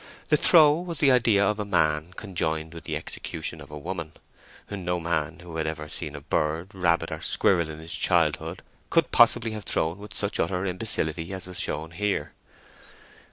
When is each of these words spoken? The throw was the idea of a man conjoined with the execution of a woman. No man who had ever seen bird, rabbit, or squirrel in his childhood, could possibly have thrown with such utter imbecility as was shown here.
The 0.29 0.35
throw 0.35 0.79
was 0.79 0.97
the 0.97 1.11
idea 1.11 1.45
of 1.45 1.59
a 1.59 1.63
man 1.63 2.13
conjoined 2.13 2.73
with 2.73 2.85
the 2.85 2.95
execution 2.95 3.61
of 3.61 3.69
a 3.69 3.77
woman. 3.77 4.13
No 4.67 4.99
man 4.99 5.37
who 5.41 5.57
had 5.57 5.67
ever 5.67 5.87
seen 5.87 6.19
bird, 6.27 6.73
rabbit, 6.73 7.11
or 7.11 7.21
squirrel 7.21 7.69
in 7.69 7.77
his 7.77 7.93
childhood, 7.93 8.63
could 8.89 9.11
possibly 9.11 9.51
have 9.51 9.65
thrown 9.65 9.99
with 9.99 10.15
such 10.15 10.39
utter 10.39 10.65
imbecility 10.65 11.31
as 11.33 11.45
was 11.45 11.59
shown 11.59 11.91
here. 11.91 12.33